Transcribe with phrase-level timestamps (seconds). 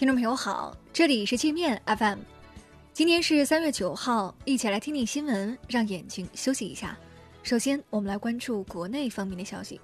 [0.00, 2.20] 听众朋友好，这里是界面 FM，
[2.94, 6.96] 今天是三月九号，一起来听听新闻，让眼睛休息一下。
[7.42, 9.78] 首先，我们来关注国内方面的消息。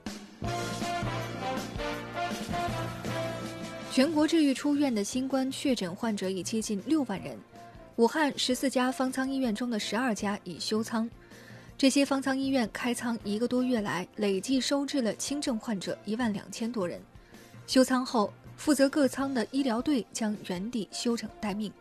[3.93, 7.39] 全国治愈出院的新冠确诊患者已接近六万人，
[7.97, 11.07] 武汉十四家方舱医院中的十二家已休舱。
[11.77, 16.99] 这些方舱医院开仓一个多月来，累计收治了轻症患者一万两千多人。
[17.67, 21.73] 休舱后，负责各舱的医疗队将原地休整待命。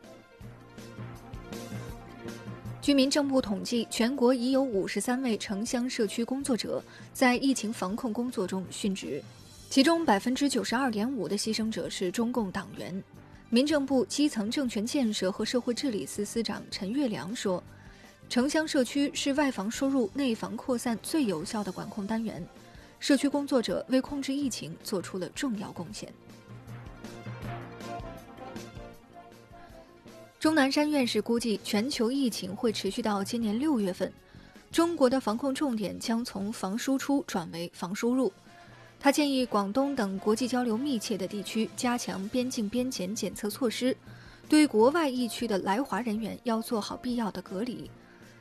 [2.82, 9.24] 据民政部统计，全国已有五十三位城乡社区工作者在疫情防控工作中殉职，
[9.70, 13.04] 其中百分之九十二点五的牺牲者是中共党员。
[13.50, 17.64] 民政部基层政权建设和社会治理司司长陈月良说。
[18.28, 22.44] 城乡社区是外防输入、内防扩散最有效的管控单元，
[23.00, 26.12] 社区工作者为控制疫情做出了重要贡献。
[30.46, 34.14] 钟南山院士估计，全球疫情会持续到今年六月份，
[34.72, 38.32] 中国的防控重点将从防输出转为防输入。
[39.00, 43.98] 他建议广东等国际交流密切的地区加强边境边检检测措施，
[44.48, 47.90] 对国外疫区的来华人员要做好必要的隔离。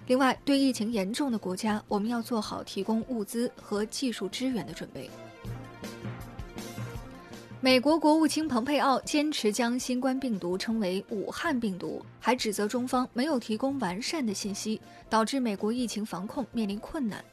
[0.07, 5.09] 另外，对疫情严重的国家，我们要做好提供物资和技术支援的准备。
[7.65, 17.25] 美国国务卿蓬佩奥坚持将新冠病毒称为“武汉病毒”，还指责中方没有提供完善的信息，导致美国疫情防控面临困难。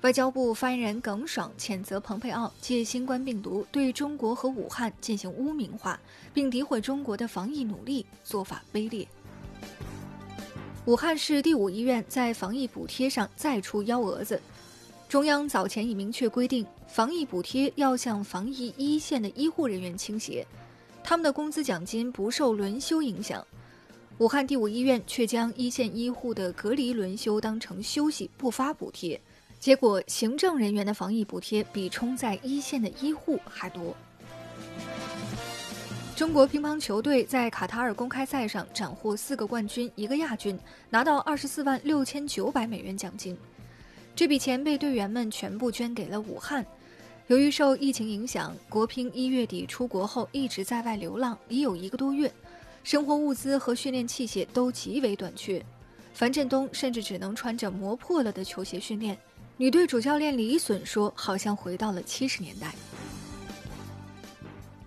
[0.00, 6.00] 外交部发言人耿爽谴责蓬佩奥借新冠病毒对中国和武汉进行污名化，
[6.32, 9.06] 并诋毁中国的防疫努力，做法卑劣。
[10.86, 14.40] 武汉市第五医院在防疫补贴上再出幺蛾子。
[15.08, 20.46] 中央早前已明确规定，防疫补贴要向防疫一线的医护人员倾斜，
[21.02, 23.42] 他们的工资奖金不受轮休影响。
[24.18, 29.18] 武汉第五医院却将一线医护的隔离轮休当成休息，不发补贴，
[29.58, 33.96] 结果行政人员的防疫补贴比冲在一线的医护还多。
[36.14, 40.58] 中国乒乓球队在卡塔尔公开赛上斩获四个冠军、一个亚军，
[40.90, 43.34] 拿到二十四万六千九百美元奖金。
[44.18, 46.66] 这笔钱被队员们全部捐给了武汉。
[47.28, 52.28] 由于受疫情影响，国乒一月底出国后一直在外流浪，已有一个多月，
[52.82, 55.64] 生活物资和训练器械都极为短缺。
[56.14, 59.16] 樊振东甚至只能穿着磨破了的球鞋训练。
[59.56, 62.74] 女队主教练李隼说：“好像回到了七十年代。”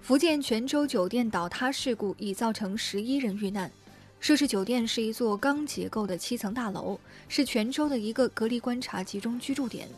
[0.03, 3.71] 福建泉州酒店倒塌事故已造成十一人遇难。
[4.21, 9.89] 涉事酒店是一座钢结构的七层大楼，是泉州的一个隔离观察集中居住点。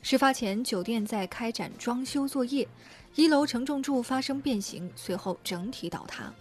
[0.00, 2.66] 事发前，酒店在开展装修作业，
[3.16, 6.32] 一楼承重柱发生变形，随后整体倒塌。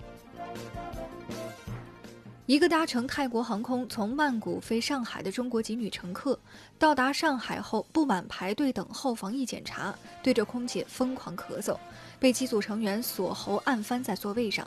[2.46, 6.40] 一个搭乘泰国航空从曼谷飞上海的中国籍女乘客，
[6.80, 11.78] 到达上海后不满排队等候防疫检查，对着空姐疯狂咳嗽，
[12.18, 14.66] 被机组成员锁喉按翻在座位上。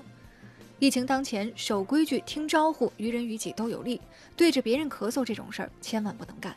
[0.81, 4.01] 疫情当前，守规矩、听招呼，于人于己都有利。
[4.37, 6.55] 对着别人咳嗽这种事儿，千万不能干。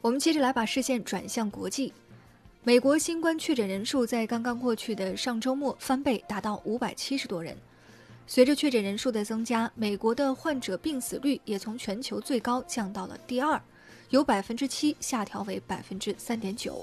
[0.00, 1.92] 我们接着来把视线转向国际，
[2.64, 7.54] 美国新冠确诊人数在刚刚过去的上周末翻倍，达到五百七十多人。
[8.26, 13.60] 随着确诊人数的增加，美国的患者病死率也从全球最高降到了第二，
[14.08, 16.82] 由百分之七下调为百分之三点九。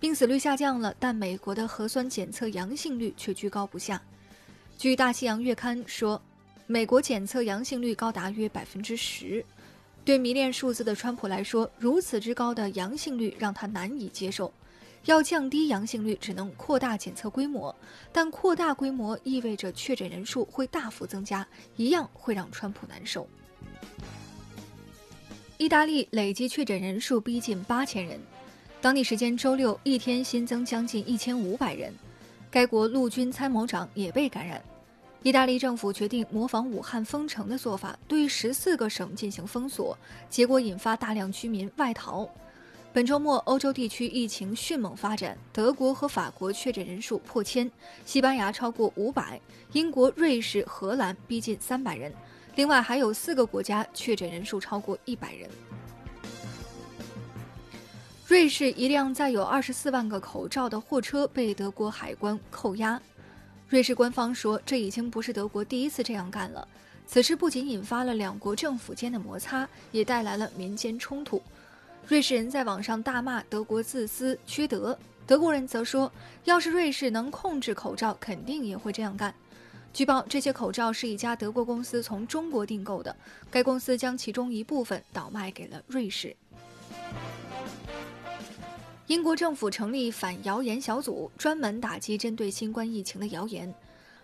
[0.00, 4.00] 病死率下降了，但美国的核酸检测阳性率却居高不下。
[4.76, 6.20] 据《大西洋月刊》说，
[6.66, 9.44] 美国检测阳性率高达约百分之十。
[10.04, 14.52] 对迷恋数字的川普来说，如此之高的阳性率让他难以接受。
[15.04, 17.74] 要降低阳性率，只能扩大检测规模，
[18.12, 23.28] 但扩大规模意味着确诊人数会大幅增加，一样会让川普难受。
[25.56, 28.20] 意大利累计确诊人数逼近八千人，
[28.80, 31.92] 当地时间周六一天新增将近一千五百人，
[32.48, 34.62] 该国陆军参谋长也被感染。
[35.24, 39.98] 意大利政府决定模仿武汉封城的做法，对十四个省进行封锁，
[40.30, 42.28] 结果引发大量居民外逃。
[42.92, 47.68] 本周末，欧洲地区疫情迅猛发展，德国和法国确诊人数破千，
[48.06, 49.40] 西班牙超过五百，
[49.72, 52.14] 英国、瑞士、荷兰逼近三百人，
[52.54, 55.50] 另外还有四个国家确诊人数超过一百人。
[58.28, 63.00] 瑞士一辆载有二十四万个口罩的货车被德国海关扣押，
[63.66, 66.68] 瑞士官方说，这已经不是德国第一次这样干了。
[67.06, 71.42] 此事不仅引发了两国政府间的摩擦，也带来了民间冲突。
[72.06, 76.12] 瑞士人在网上大骂德国自私缺德，德国人则说，
[76.44, 79.34] 要是瑞士能控制口罩，肯定也会这样干。
[79.94, 83.16] 据报，这些口罩是一家德国公司从中国订购的，
[83.50, 86.36] 该公司将其中一部分倒卖给了瑞士。
[89.08, 93.74] 英国政府成立反谣言小组，专门打击针对新冠疫情的谣言。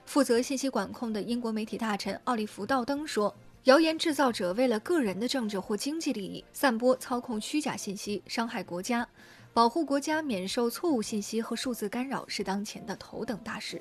[0.05, 3.35] 负责信息管控的英国媒体大臣奥利弗·道登说
[3.65, 9.09] ：“谣言制造者为了个人的政治或经济利益，散播操控虚假信息，伤害国家。
[9.55, 13.81] 保护国家免受错误信息和数字干扰是当前的头等大事。”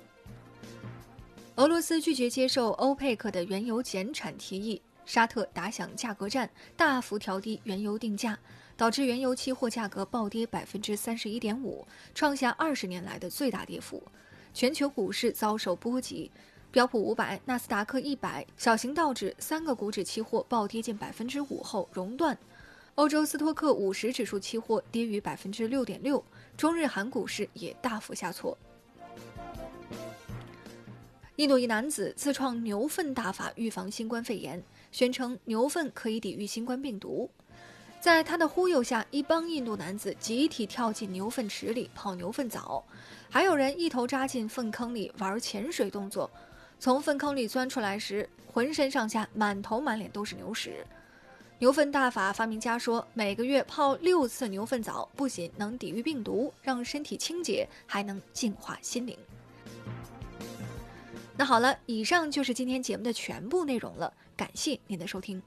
[1.55, 8.39] 俄罗斯拒绝接受欧佩克的原油减产提议，沙特打响价格战，大幅调低原油定价，
[8.75, 14.01] 导致原油期货价格暴跌百分之三十一点五，创下二十年来的最大跌幅。
[14.53, 16.31] 全球股市遭受波及，
[16.71, 22.37] 标普五百、纳斯达克一百、小型道指三个股指期货暴跌近百分之五后熔断，
[22.95, 26.23] 欧洲斯托克五十指数期货跌逾百分之六点六，
[26.57, 28.57] 中日韩股市也大幅下挫。
[31.37, 37.27] 印度一男子自创牛粪大法预防新冠肺炎，宣称牛粪可以抵御新冠病毒。
[38.03, 42.83] 在他的忽悠下，一帮印度男子集体跳进牛粪池里泡牛粪澡，
[43.29, 46.29] 还有人一头扎进粪坑里玩潜水动作。
[46.77, 50.85] 从粪坑里钻出来时，浑身上下满头满脸都是牛屎。
[51.59, 59.17] 牛粪大法发明家说，每个月泡六次牛粪澡，不仅能抵御病毒，让身体清洁，还能净化心灵。
[61.37, 65.41] 那好了，以上就是今天节目的全部内容了，感谢您的收听。